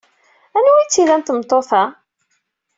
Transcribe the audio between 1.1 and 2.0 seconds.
tmeṭṭut-a?